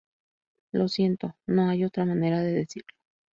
Lo 0.71 0.87
siento, 0.87 1.35
no 1.45 1.69
hay 1.69 1.83
otra 1.85 2.05
manera 2.05 2.39
de 2.39 2.53
decirlo". 2.53 2.97